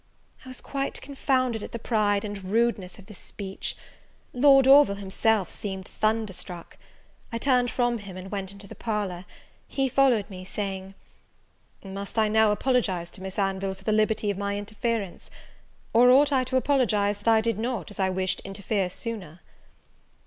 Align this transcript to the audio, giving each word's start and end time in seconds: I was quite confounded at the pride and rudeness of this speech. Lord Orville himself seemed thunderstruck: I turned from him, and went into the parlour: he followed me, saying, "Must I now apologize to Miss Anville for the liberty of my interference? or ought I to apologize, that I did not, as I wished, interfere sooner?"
I 0.43 0.47
was 0.47 0.61
quite 0.61 0.99
confounded 0.99 1.61
at 1.61 1.73
the 1.73 1.77
pride 1.77 2.25
and 2.25 2.43
rudeness 2.43 2.97
of 2.97 3.05
this 3.05 3.19
speech. 3.19 3.75
Lord 4.33 4.65
Orville 4.65 4.95
himself 4.95 5.51
seemed 5.51 5.87
thunderstruck: 5.87 6.79
I 7.31 7.37
turned 7.37 7.69
from 7.69 7.99
him, 7.99 8.17
and 8.17 8.31
went 8.31 8.51
into 8.51 8.65
the 8.65 8.73
parlour: 8.73 9.25
he 9.67 9.87
followed 9.87 10.27
me, 10.27 10.43
saying, 10.43 10.95
"Must 11.83 12.17
I 12.17 12.29
now 12.29 12.51
apologize 12.51 13.11
to 13.11 13.21
Miss 13.21 13.37
Anville 13.37 13.75
for 13.75 13.83
the 13.83 13.91
liberty 13.91 14.31
of 14.31 14.39
my 14.39 14.57
interference? 14.57 15.29
or 15.93 16.09
ought 16.09 16.31
I 16.31 16.45
to 16.45 16.57
apologize, 16.57 17.19
that 17.19 17.27
I 17.27 17.39
did 17.39 17.59
not, 17.59 17.91
as 17.91 17.99
I 17.99 18.09
wished, 18.09 18.39
interfere 18.39 18.89
sooner?" 18.89 19.39